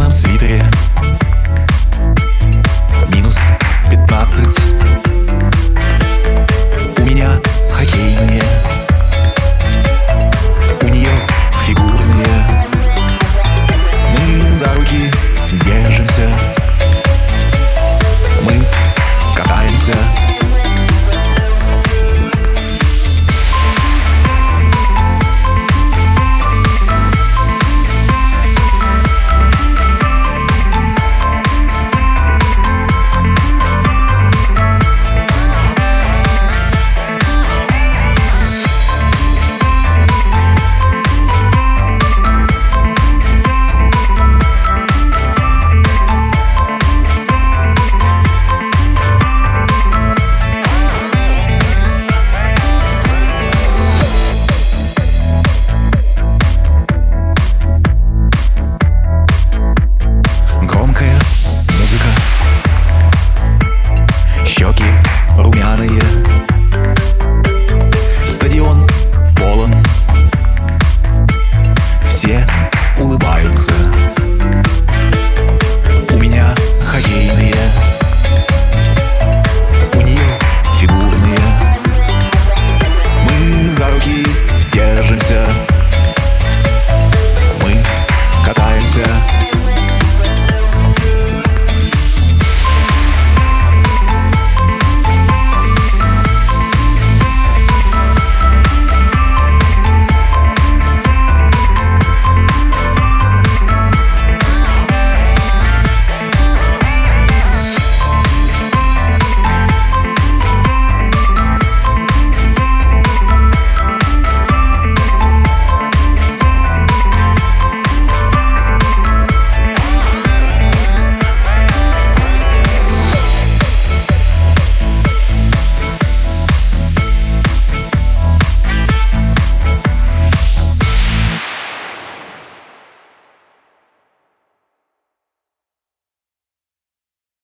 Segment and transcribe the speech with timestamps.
[0.00, 0.99] красном свитере.